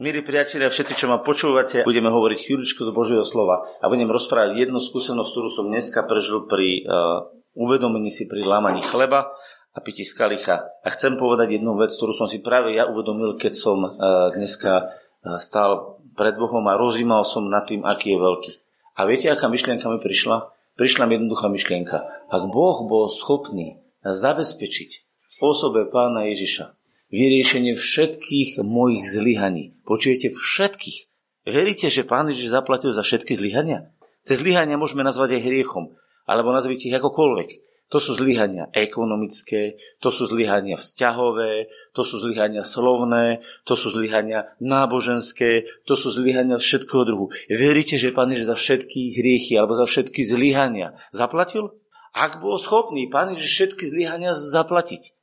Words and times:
Milí 0.00 0.24
priatelia, 0.24 0.72
všetci, 0.72 0.96
čo 0.96 1.12
ma 1.12 1.20
počúvate, 1.20 1.84
budeme 1.84 2.08
hovoriť 2.08 2.48
chvíľučku 2.48 2.88
z 2.88 2.90
Božieho 2.96 3.20
slova 3.20 3.68
a 3.84 3.84
budem 3.84 4.08
rozprávať 4.08 4.56
jednu 4.56 4.80
skúsenosť, 4.80 5.28
ktorú 5.28 5.52
som 5.52 5.68
dneska 5.68 6.08
prežil 6.08 6.48
pri 6.48 6.88
uh, 6.88 7.28
uvedomení 7.52 8.08
si 8.08 8.24
pri 8.24 8.40
lámaní 8.40 8.80
chleba 8.80 9.28
a 9.76 9.78
pití 9.84 10.08
z 10.08 10.16
kalicha. 10.16 10.72
A 10.80 10.88
chcem 10.88 11.20
povedať 11.20 11.60
jednu 11.60 11.76
vec, 11.76 11.92
ktorú 11.92 12.16
som 12.16 12.24
si 12.24 12.40
práve 12.40 12.72
ja 12.72 12.88
uvedomil, 12.88 13.36
keď 13.36 13.52
som 13.52 13.76
uh, 13.84 14.32
dneska 14.32 14.88
uh, 14.88 15.36
stál 15.36 16.00
pred 16.16 16.32
Bohom 16.40 16.64
a 16.64 16.80
rozímal 16.80 17.20
som 17.28 17.52
nad 17.52 17.68
tým, 17.68 17.84
aký 17.84 18.16
je 18.16 18.24
veľký. 18.24 18.52
A 18.96 19.04
viete, 19.04 19.28
aká 19.28 19.52
myšlienka 19.52 19.84
mi 19.84 20.00
prišla? 20.00 20.48
Prišla 20.80 21.04
mi 21.04 21.20
jednoduchá 21.20 21.52
myšlienka. 21.52 22.24
Ak 22.32 22.42
Boh 22.48 22.88
bol 22.88 23.04
schopný 23.04 23.84
zabezpečiť 24.00 24.90
v 25.04 25.34
osobe 25.44 25.84
pána 25.92 26.24
Ježiša 26.24 26.79
vyriešenie 27.10 27.74
všetkých 27.74 28.62
mojich 28.62 29.04
zlyhaní. 29.06 29.76
Počujete 29.86 30.30
všetkých. 30.34 30.98
Veríte, 31.46 31.90
že 31.90 32.06
Pán 32.06 32.30
Ježiš 32.30 32.54
zaplatil 32.54 32.94
za 32.94 33.02
všetky 33.02 33.34
zlyhania? 33.34 33.90
Tie 34.22 34.38
zlyhania 34.38 34.78
môžeme 34.78 35.02
nazvať 35.02 35.40
aj 35.40 35.44
hriechom, 35.46 35.84
alebo 36.28 36.54
nazvite 36.54 36.86
ich 36.86 36.96
akokoľvek. 36.96 37.70
To 37.90 37.98
sú 37.98 38.14
zlyhania 38.14 38.70
ekonomické, 38.70 39.74
to 39.98 40.14
sú 40.14 40.30
zlyhania 40.30 40.78
vzťahové, 40.78 41.66
to 41.90 42.06
sú 42.06 42.22
zlyhania 42.22 42.62
slovné, 42.62 43.42
to 43.66 43.74
sú 43.74 43.90
zlyhania 43.90 44.46
náboženské, 44.62 45.66
to 45.90 45.98
sú 45.98 46.14
zlyhania 46.14 46.62
všetkého 46.62 47.02
druhu. 47.02 47.34
Veríte, 47.50 47.98
že 47.98 48.14
Pán 48.14 48.30
Ježiš 48.30 48.46
za 48.46 48.54
všetky 48.54 49.18
hriechy 49.18 49.58
alebo 49.58 49.74
za 49.74 49.90
všetky 49.90 50.22
zlyhania 50.22 50.94
zaplatil? 51.10 51.74
Ak 52.14 52.38
bol 52.38 52.62
schopný 52.62 53.10
Pán 53.10 53.34
Ježiš 53.34 53.74
všetky 53.74 53.84
zlyhania 53.90 54.38
zaplatiť. 54.38 55.18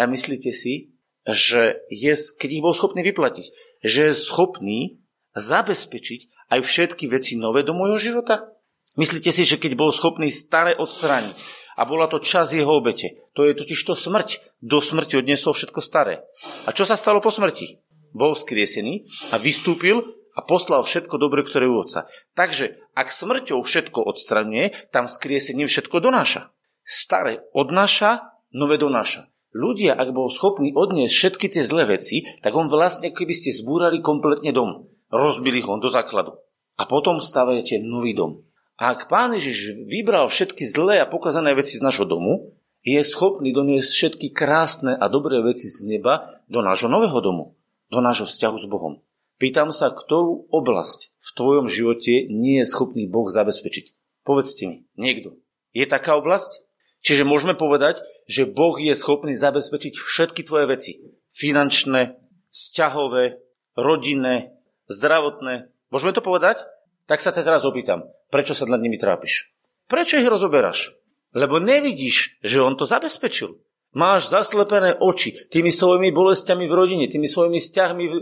A 0.00 0.08
myslíte 0.08 0.56
si, 0.56 0.93
že 1.24 1.80
je, 1.88 2.12
keď 2.36 2.50
ich 2.52 2.64
bol 2.64 2.76
schopný 2.76 3.00
vyplatiť, 3.00 3.46
že 3.80 4.12
je 4.12 4.14
schopný 4.14 5.00
zabezpečiť 5.32 6.52
aj 6.52 6.60
všetky 6.60 7.08
veci 7.08 7.40
nové 7.40 7.64
do 7.64 7.72
môjho 7.72 7.96
života? 7.96 8.52
Myslíte 9.00 9.32
si, 9.32 9.42
že 9.48 9.58
keď 9.58 9.74
bol 9.74 9.90
schopný 9.90 10.28
staré 10.28 10.76
odstrániť 10.76 11.34
a 11.74 11.82
bola 11.88 12.06
to 12.06 12.22
čas 12.22 12.54
jeho 12.54 12.78
obete, 12.78 13.18
to 13.34 13.42
je 13.42 13.56
totiž 13.56 13.80
to 13.82 13.96
smrť. 13.98 14.38
Do 14.62 14.78
smrti 14.78 15.18
odniesol 15.18 15.56
všetko 15.56 15.80
staré. 15.82 16.22
A 16.68 16.70
čo 16.70 16.86
sa 16.86 16.94
stalo 16.94 17.18
po 17.18 17.34
smrti? 17.34 17.82
Bol 18.14 18.38
skriesený 18.38 19.08
a 19.34 19.42
vystúpil 19.42 20.06
a 20.38 20.40
poslal 20.46 20.86
všetko 20.86 21.18
dobre, 21.18 21.42
ktoré 21.42 21.66
u 21.66 21.82
otca. 21.82 22.06
Takže 22.38 22.78
ak 22.94 23.10
smrťou 23.10 23.58
všetko 23.58 24.06
odstraňuje, 24.06 24.94
tam 24.94 25.10
skriesením 25.10 25.66
všetko 25.66 25.98
donáša. 25.98 26.54
Staré 26.86 27.42
odnáša, 27.50 28.22
nové 28.54 28.78
donáša 28.78 29.33
ľudia, 29.54 29.94
ak 29.94 30.10
bol 30.10 30.28
schopný 30.28 30.74
odniesť 30.74 31.14
všetky 31.14 31.46
tie 31.48 31.62
zlé 31.62 31.86
veci, 31.86 32.26
tak 32.42 32.52
on 32.58 32.66
vlastne, 32.66 33.14
keby 33.14 33.32
ste 33.32 33.54
zbúrali 33.54 34.02
kompletne 34.02 34.50
dom, 34.50 34.90
rozbili 35.08 35.62
ho 35.62 35.78
do 35.78 35.88
základu. 35.88 36.36
A 36.74 36.90
potom 36.90 37.22
stavajete 37.22 37.78
nový 37.80 38.12
dom. 38.18 38.42
A 38.74 38.90
ak 38.98 39.06
pán 39.06 39.30
Ježiš 39.38 39.86
vybral 39.86 40.26
všetky 40.26 40.66
zlé 40.66 40.98
a 40.98 41.06
pokazané 41.06 41.54
veci 41.54 41.78
z 41.78 41.86
našho 41.86 42.10
domu, 42.10 42.58
je 42.82 42.98
schopný 43.00 43.54
doniesť 43.54 43.88
všetky 43.88 44.34
krásne 44.34 44.92
a 44.92 45.06
dobré 45.06 45.40
veci 45.40 45.70
z 45.70 45.86
neba 45.86 46.42
do 46.50 46.60
nášho 46.60 46.90
nového 46.90 47.16
domu, 47.22 47.56
do 47.88 48.02
nášho 48.02 48.26
vzťahu 48.26 48.56
s 48.60 48.66
Bohom. 48.66 49.00
Pýtam 49.38 49.70
sa, 49.70 49.94
ktorú 49.94 50.50
oblasť 50.50 51.14
v 51.16 51.30
tvojom 51.34 51.66
živote 51.70 52.26
nie 52.28 52.62
je 52.62 52.70
schopný 52.70 53.06
Boh 53.06 53.26
zabezpečiť. 53.30 53.94
Povedzte 54.26 54.66
mi, 54.66 54.76
niekto. 54.98 55.38
Je 55.74 55.86
taká 55.86 56.18
oblasť? 56.18 56.66
Čiže 57.04 57.28
môžeme 57.28 57.52
povedať, 57.52 58.00
že 58.24 58.48
Boh 58.48 58.80
je 58.80 58.96
schopný 58.96 59.36
zabezpečiť 59.36 59.92
všetky 59.92 60.40
tvoje 60.48 60.72
veci. 60.72 60.92
Finančné, 61.36 62.16
vzťahové, 62.48 63.44
rodinné, 63.76 64.56
zdravotné. 64.88 65.68
Môžeme 65.92 66.16
to 66.16 66.24
povedať? 66.24 66.64
Tak 67.04 67.20
sa 67.20 67.36
te 67.36 67.44
teraz 67.44 67.68
opýtam, 67.68 68.08
prečo 68.32 68.56
sa 68.56 68.64
nad 68.64 68.80
nimi 68.80 68.96
trápiš? 68.96 69.52
Prečo 69.84 70.16
ich 70.16 70.24
rozoberáš? 70.24 70.96
Lebo 71.36 71.60
nevidíš, 71.60 72.40
že 72.40 72.64
on 72.64 72.78
to 72.78 72.88
zabezpečil. 72.88 73.60
Máš 73.94 74.26
zaslepené 74.26 74.98
oči 74.98 75.38
tými 75.54 75.70
svojimi 75.70 76.10
bolestiami 76.10 76.66
v 76.66 76.74
rodine, 76.74 77.06
tými 77.06 77.30
svojimi 77.30 77.62
vzťahmi, 77.62 78.04
e, 78.10 78.14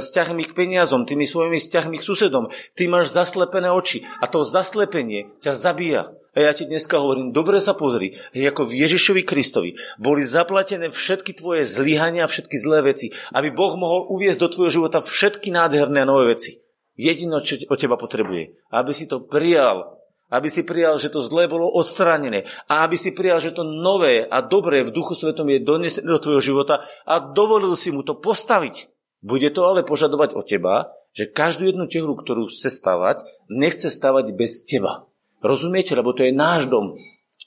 vzťahmi 0.00 0.42
k 0.48 0.56
peniazom, 0.56 1.04
tými 1.04 1.28
svojimi 1.28 1.60
vzťahmi 1.60 2.00
k 2.00 2.06
susedom. 2.06 2.48
Ty 2.48 2.82
máš 2.88 3.12
zaslepené 3.12 3.68
oči 3.68 4.08
a 4.22 4.24
to 4.24 4.40
zaslepenie 4.40 5.28
ťa 5.44 5.52
zabíja. 5.52 6.16
A 6.38 6.46
ja 6.46 6.54
ti 6.54 6.70
dneska 6.70 7.02
hovorím, 7.02 7.34
dobre 7.34 7.58
sa 7.58 7.74
pozri, 7.74 8.14
ako 8.30 8.70
v 8.70 8.86
Ježišovi 8.86 9.26
Kristovi 9.26 9.74
boli 9.98 10.22
zaplatené 10.22 10.86
všetky 10.86 11.34
tvoje 11.34 11.66
zlyhania, 11.66 12.30
všetky 12.30 12.62
zlé 12.62 12.94
veci, 12.94 13.10
aby 13.34 13.50
Boh 13.50 13.74
mohol 13.74 14.06
uviezť 14.06 14.38
do 14.38 14.46
tvojho 14.46 14.78
života 14.78 15.02
všetky 15.02 15.50
nádherné 15.50 16.06
a 16.06 16.06
nové 16.06 16.38
veci. 16.38 16.62
Jedino, 16.94 17.42
čo 17.42 17.58
od 17.66 17.74
teba 17.74 17.98
potrebuje, 17.98 18.70
aby 18.70 18.92
si 18.94 19.10
to 19.10 19.26
prijal, 19.26 19.98
aby 20.30 20.46
si 20.46 20.62
prijal, 20.62 21.02
že 21.02 21.10
to 21.10 21.18
zlé 21.26 21.50
bolo 21.50 21.66
odstránené 21.74 22.46
a 22.70 22.86
aby 22.86 22.94
si 22.94 23.10
prijal, 23.10 23.42
že 23.42 23.50
to 23.50 23.66
nové 23.66 24.22
a 24.22 24.38
dobré 24.38 24.86
v 24.86 24.94
duchu 24.94 25.18
svetom 25.18 25.50
je 25.50 25.66
donesené 25.66 26.06
do 26.06 26.22
tvojho 26.22 26.54
života 26.54 26.86
a 27.02 27.18
dovolil 27.18 27.74
si 27.74 27.90
mu 27.90 28.06
to 28.06 28.14
postaviť. 28.14 28.86
Bude 29.26 29.50
to 29.50 29.66
ale 29.66 29.82
požadovať 29.82 30.38
od 30.38 30.46
teba, 30.46 30.94
že 31.10 31.26
každú 31.26 31.66
jednu 31.66 31.90
tehlu, 31.90 32.14
ktorú 32.14 32.46
chce 32.46 32.70
stavať, 32.70 33.26
nechce 33.50 33.90
stavať 33.90 34.38
bez 34.38 34.62
teba. 34.62 35.07
Rozumiete? 35.40 35.94
Lebo 35.94 36.14
to 36.14 36.26
je 36.26 36.34
náš 36.34 36.66
dom. 36.66 36.98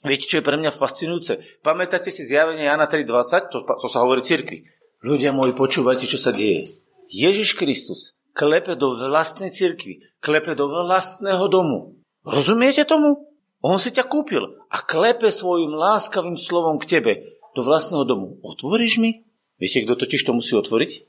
Viete, 0.02 0.26
čo 0.26 0.40
je 0.40 0.46
pre 0.46 0.58
mňa 0.58 0.74
fascinujúce? 0.74 1.62
Pamätáte 1.62 2.10
si 2.10 2.26
zjavenie 2.26 2.66
Jana 2.66 2.90
3.20? 2.90 3.52
To, 3.54 3.58
to 3.64 3.86
sa 3.86 4.02
hovorí 4.02 4.24
cirkvi. 4.24 4.66
Ľudia 5.02 5.30
moji, 5.30 5.54
počúvajte, 5.54 6.06
čo 6.10 6.18
sa 6.18 6.34
deje. 6.34 6.82
Ježiš 7.12 7.54
Kristus 7.54 8.16
klepe 8.32 8.74
do 8.74 8.96
vlastnej 8.96 9.52
cirkvi, 9.52 10.00
klepe 10.24 10.56
do 10.56 10.68
vlastného 10.68 11.46
domu. 11.52 12.00
Rozumiete 12.24 12.88
tomu? 12.88 13.28
On 13.62 13.78
si 13.78 13.94
ťa 13.94 14.08
kúpil 14.10 14.58
a 14.66 14.82
klepe 14.82 15.30
svojim 15.30 15.70
láskavým 15.70 16.34
slovom 16.34 16.82
k 16.82 16.98
tebe 16.98 17.12
do 17.54 17.62
vlastného 17.62 18.02
domu. 18.02 18.26
Otvoríš 18.42 18.98
mi? 18.98 19.22
Viete, 19.62 19.86
kto 19.86 19.94
totiž 19.94 20.26
to 20.26 20.34
musí 20.34 20.58
otvoriť? 20.58 21.06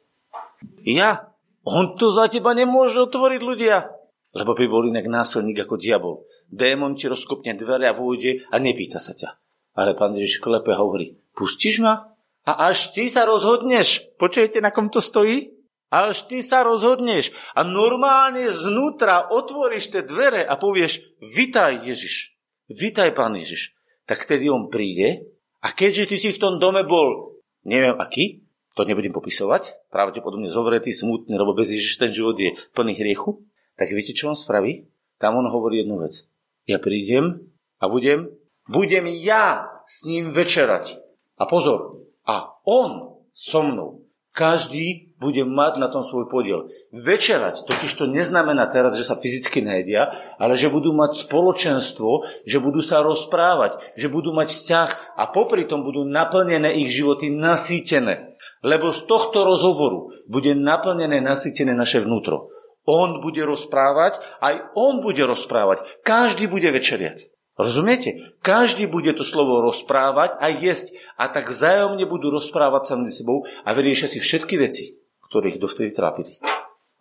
Ja. 0.86 1.34
On 1.64 1.96
to 1.96 2.12
za 2.12 2.28
teba 2.28 2.52
nemôže 2.54 3.00
otvoriť, 3.00 3.42
ľudia. 3.42 3.90
Lebo 4.34 4.58
by 4.58 4.66
bol 4.66 4.90
inak 4.90 5.06
násilník 5.06 5.62
ako 5.64 5.78
diabol. 5.78 6.26
Démon 6.50 6.98
ti 6.98 7.06
rozkopne 7.06 7.54
dvere 7.54 7.86
a 7.86 7.94
vôjde 7.94 8.50
a 8.50 8.58
nepýta 8.58 8.98
sa 8.98 9.14
ťa. 9.14 9.38
Ale 9.78 9.94
pán 9.94 10.18
Ježiš 10.18 10.42
klepe 10.42 10.74
hovorí, 10.74 11.22
pustíš 11.38 11.86
ma? 11.86 12.14
A 12.44 12.74
až 12.74 12.92
ty 12.92 13.08
sa 13.08 13.24
rozhodneš. 13.30 14.10
Počujete, 14.18 14.60
na 14.60 14.74
kom 14.74 14.90
to 14.90 15.00
stojí? 15.00 15.54
Až 15.94 16.26
ty 16.26 16.42
sa 16.42 16.66
rozhodneš 16.66 17.30
a 17.54 17.62
normálne 17.62 18.50
znútra 18.50 19.30
otvoríš 19.30 19.94
tie 19.94 20.02
dvere 20.02 20.42
a 20.42 20.58
povieš, 20.58 21.22
vitaj 21.22 21.86
Ježiš, 21.86 22.34
vitaj 22.66 23.14
pán 23.14 23.38
Ježiš. 23.38 23.78
Tak 24.10 24.26
vtedy 24.26 24.50
on 24.50 24.74
príde 24.74 25.30
a 25.62 25.70
keďže 25.70 26.10
ty 26.10 26.16
si 26.18 26.30
v 26.34 26.42
tom 26.42 26.58
dome 26.58 26.82
bol, 26.82 27.38
neviem 27.62 27.94
aký, 28.02 28.42
to 28.74 28.90
nebudem 28.90 29.14
popisovať, 29.14 29.94
pravdepodobne 29.94 30.50
zovretý, 30.50 30.90
smutný, 30.90 31.38
lebo 31.38 31.54
bez 31.54 31.70
Ježiš 31.70 32.02
ten 32.02 32.10
život 32.10 32.42
je 32.42 32.58
plný 32.74 32.98
hriechu, 32.98 33.46
tak 33.78 33.90
viete, 33.92 34.14
čo 34.14 34.32
on 34.32 34.38
spraví? 34.38 34.88
Tam 35.18 35.38
on 35.40 35.48
hovorí 35.48 35.82
jednu 35.82 36.02
vec. 36.02 36.28
Ja 36.70 36.80
prídem 36.80 37.52
a 37.82 37.90
budem, 37.90 38.32
budem 38.70 39.08
ja 39.10 39.68
s 39.88 40.08
ním 40.08 40.32
večerať. 40.32 41.00
A 41.38 41.44
pozor, 41.50 42.04
a 42.24 42.56
on 42.64 43.20
so 43.34 43.62
mnou. 43.66 44.04
Každý 44.34 45.14
bude 45.22 45.46
mať 45.46 45.78
na 45.78 45.88
tom 45.94 46.02
svoj 46.02 46.26
podiel. 46.26 46.66
Večerať 46.90 47.70
totiž 47.70 47.94
to 47.94 48.10
neznamená 48.10 48.66
teraz, 48.66 48.98
že 48.98 49.06
sa 49.06 49.14
fyzicky 49.14 49.62
nejedia, 49.62 50.10
ale 50.42 50.58
že 50.58 50.74
budú 50.74 50.90
mať 50.90 51.30
spoločenstvo, 51.30 52.26
že 52.44 52.58
budú 52.58 52.82
sa 52.82 53.06
rozprávať, 53.06 53.78
že 53.94 54.10
budú 54.10 54.34
mať 54.34 54.50
vzťah 54.50 54.90
a 55.22 55.24
popri 55.30 55.70
tom 55.70 55.86
budú 55.86 56.02
naplnené 56.02 56.74
ich 56.82 56.90
životy 56.90 57.30
nasýtené. 57.30 58.34
Lebo 58.66 58.90
z 58.90 59.06
tohto 59.06 59.46
rozhovoru 59.46 60.10
bude 60.26 60.58
naplnené, 60.58 61.22
nasýtené 61.22 61.78
naše 61.78 62.02
vnútro. 62.02 62.50
On 62.84 63.24
bude 63.24 63.40
rozprávať, 63.48 64.20
aj 64.44 64.76
on 64.76 65.00
bude 65.00 65.24
rozprávať. 65.24 66.04
Každý 66.04 66.52
bude 66.52 66.68
večeriať. 66.68 67.32
Rozumiete? 67.54 68.34
Každý 68.42 68.90
bude 68.90 69.14
to 69.14 69.22
slovo 69.22 69.62
rozprávať 69.62 70.42
a 70.42 70.50
jesť 70.50 70.98
a 71.22 71.30
tak 71.30 71.54
vzájomne 71.54 72.04
budú 72.10 72.34
rozprávať 72.34 72.84
sa 72.90 72.94
medzi 72.98 73.22
sebou 73.22 73.46
a 73.46 73.70
vyriešia 73.72 74.10
si 74.10 74.18
všetky 74.18 74.58
veci, 74.58 74.98
ktoré 75.30 75.54
ich 75.54 75.62
dovtedy 75.62 75.94
trápili. 75.94 76.42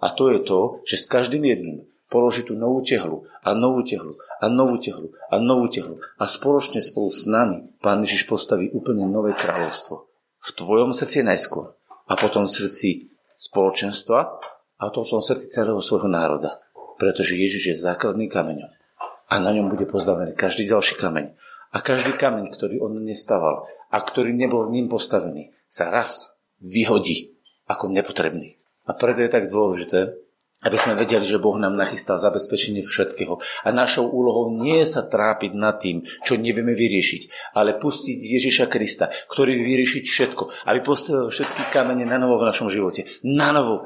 A 0.02 0.12
to 0.12 0.28
je 0.28 0.44
to, 0.44 0.84
že 0.84 1.02
s 1.02 1.10
každým 1.10 1.48
jedným 1.48 1.88
položí 2.12 2.44
tú 2.44 2.52
novú 2.52 2.84
tehlu 2.84 3.24
a 3.40 3.56
novú 3.56 3.80
tehlu 3.80 4.12
a 4.44 4.52
novú 4.52 4.76
tehlu 4.76 5.08
a 5.32 5.40
novú 5.40 5.72
tehlu 5.72 5.96
a 6.20 6.28
spoločne 6.28 6.84
spolu 6.84 7.08
s 7.08 7.24
nami 7.24 7.72
Pán 7.80 8.04
Ježiš 8.04 8.28
postaví 8.28 8.68
úplne 8.76 9.08
nové 9.08 9.32
kráľovstvo. 9.32 10.04
V 10.36 10.48
tvojom 10.52 10.92
srdci 10.92 11.24
najskôr 11.24 11.72
a 12.04 12.12
potom 12.12 12.44
v 12.44 12.52
srdci 12.52 13.08
spoločenstva 13.40 14.36
a 14.82 14.90
to 14.90 15.06
v 15.06 15.14
tom 15.14 15.22
srdci 15.22 15.46
celého 15.46 15.78
svojho 15.78 16.10
národa. 16.10 16.58
Pretože 16.98 17.38
Ježiš 17.38 17.62
je 17.70 17.76
základný 17.78 18.26
kameňom. 18.26 18.66
A 19.30 19.34
na 19.38 19.54
ňom 19.54 19.70
bude 19.70 19.86
pozdavený 19.86 20.34
každý 20.34 20.66
ďalší 20.66 20.98
kameň. 20.98 21.38
A 21.72 21.78
každý 21.78 22.18
kameň, 22.18 22.50
ktorý 22.50 22.82
on 22.82 22.98
nestaval 23.00 23.70
a 23.88 23.96
ktorý 24.02 24.34
nebol 24.34 24.66
ním 24.68 24.90
postavený, 24.90 25.54
sa 25.70 25.88
raz 25.88 26.34
vyhodí 26.60 27.38
ako 27.70 27.94
nepotrebný. 27.94 28.58
A 28.84 28.98
preto 28.98 29.22
je 29.22 29.30
tak 29.30 29.48
dôležité, 29.48 30.18
aby 30.62 30.76
sme 30.78 30.94
vedeli, 30.94 31.26
že 31.26 31.42
Boh 31.42 31.58
nám 31.58 31.74
nachystal 31.74 32.22
zabezpečenie 32.22 32.86
všetkého. 32.86 33.42
A 33.66 33.68
našou 33.74 34.06
úlohou 34.06 34.54
nie 34.54 34.82
je 34.86 34.94
sa 34.94 35.02
trápiť 35.02 35.58
nad 35.58 35.78
tým, 35.82 36.06
čo 36.22 36.38
nevieme 36.38 36.76
vyriešiť, 36.76 37.54
ale 37.58 37.82
pustiť 37.82 38.18
Ježiša 38.18 38.66
Krista, 38.70 39.10
ktorý 39.26 39.58
vyriešiť 39.58 40.04
všetko, 40.06 40.70
aby 40.70 40.78
postavil 40.86 41.34
všetky 41.34 41.72
kamene 41.74 42.06
na 42.06 42.18
novo 42.18 42.38
v 42.38 42.46
našom 42.46 42.70
živote. 42.70 43.06
Na 43.26 43.50
novo. 43.50 43.82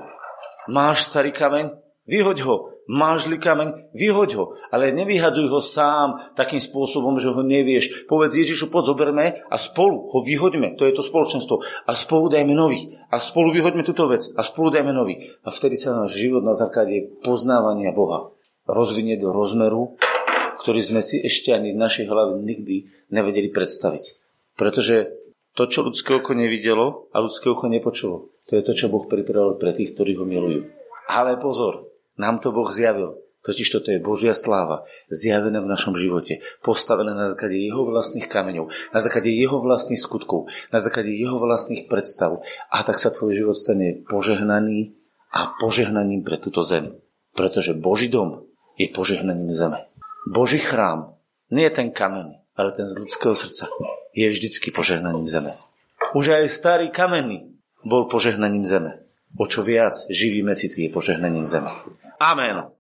Máš 0.66 1.10
starý 1.10 1.30
kameň? 1.30 1.74
Vyhoď 2.06 2.38
ho. 2.46 2.56
Máš 2.86 3.26
li 3.26 3.34
kameň? 3.34 3.90
Vyhoď 3.98 4.30
ho. 4.38 4.54
Ale 4.70 4.94
nevyhadzuj 4.94 5.50
ho 5.50 5.58
sám 5.58 6.34
takým 6.38 6.62
spôsobom, 6.62 7.18
že 7.18 7.34
ho 7.34 7.42
nevieš. 7.42 8.06
Povedz 8.06 8.38
Ježišu, 8.38 8.70
poď 8.70 8.94
zoberme 8.94 9.42
a 9.50 9.56
spolu 9.58 10.06
ho 10.06 10.18
vyhoďme. 10.22 10.78
To 10.78 10.86
je 10.86 10.94
to 10.94 11.02
spoločenstvo. 11.02 11.66
A 11.86 11.92
spolu 11.98 12.30
dajme 12.30 12.54
nový. 12.54 12.94
A 13.10 13.18
spolu 13.18 13.50
vyhoďme 13.50 13.82
túto 13.82 14.06
vec. 14.06 14.30
A 14.38 14.46
spolu 14.46 14.70
dajme 14.70 14.94
nový. 14.94 15.18
A 15.42 15.50
vtedy 15.50 15.74
sa 15.74 15.98
náš 15.98 16.14
život 16.14 16.46
na 16.46 16.54
základe 16.54 17.10
poznávania 17.26 17.90
Boha 17.90 18.30
rozvinie 18.66 19.14
do 19.16 19.30
rozmeru, 19.30 19.94
ktorý 20.58 20.82
sme 20.82 21.00
si 21.00 21.22
ešte 21.22 21.54
ani 21.54 21.72
v 21.72 21.80
našej 21.80 22.10
hlave 22.10 22.42
nikdy 22.42 22.90
nevedeli 23.14 23.48
predstaviť. 23.54 24.04
Pretože 24.58 25.14
to, 25.54 25.70
čo 25.70 25.86
ľudské 25.86 26.18
oko 26.18 26.34
nevidelo 26.34 27.08
a 27.14 27.22
ľudské 27.22 27.46
oko 27.48 27.70
nepočulo, 27.70 28.35
to 28.46 28.54
je 28.54 28.62
to, 28.62 28.72
čo 28.78 28.86
Boh 28.86 29.02
pripravil 29.10 29.58
pre 29.58 29.74
tých, 29.74 29.98
ktorí 29.98 30.14
ho 30.14 30.22
milujú. 30.22 30.70
Ale 31.10 31.38
pozor, 31.38 31.90
nám 32.14 32.38
to 32.38 32.54
Boh 32.54 32.70
zjavil. 32.70 33.18
Totiž 33.46 33.70
toto 33.70 33.94
je 33.94 34.02
Božia 34.02 34.34
sláva, 34.34 34.82
zjavená 35.06 35.62
v 35.62 35.70
našom 35.70 35.94
živote, 35.94 36.42
postavená 36.66 37.14
na 37.14 37.30
základe 37.30 37.54
jeho 37.54 37.86
vlastných 37.86 38.26
kameňov, 38.26 38.74
na 38.90 38.98
základe 38.98 39.30
jeho 39.30 39.62
vlastných 39.62 40.02
skutkov, 40.02 40.50
na 40.74 40.82
základe 40.82 41.14
jeho 41.14 41.38
vlastných 41.38 41.86
predstav. 41.86 42.42
A 42.74 42.82
tak 42.82 42.98
sa 42.98 43.14
tvoj 43.14 43.38
život 43.38 43.54
stane 43.54 44.02
požehnaný 44.02 44.98
a 45.30 45.54
požehnaním 45.62 46.26
pre 46.26 46.42
túto 46.42 46.66
zem. 46.66 46.98
Pretože 47.38 47.78
Boží 47.78 48.10
dom 48.10 48.50
je 48.74 48.90
požehnaním 48.90 49.54
zeme. 49.54 49.86
Boží 50.26 50.58
chrám 50.58 51.14
nie 51.54 51.70
je 51.70 51.76
ten 51.78 51.94
kameň, 51.94 52.42
ale 52.58 52.74
ten 52.74 52.90
z 52.90 52.98
ľudského 52.98 53.38
srdca 53.38 53.70
je 54.10 54.26
vždycky 54.26 54.74
požehnaním 54.74 55.30
zeme. 55.30 55.54
Už 56.18 56.34
aj 56.34 56.50
starý 56.50 56.90
kamenný 56.90 57.55
bol 57.86 58.10
požehnaním 58.10 58.66
zeme. 58.66 59.06
O 59.38 59.46
čo 59.46 59.62
viac 59.62 60.10
živý 60.10 60.42
mesitý 60.42 60.90
je 60.90 60.94
požehnaním 60.94 61.46
zeme. 61.46 61.70
Amen. 62.18 62.66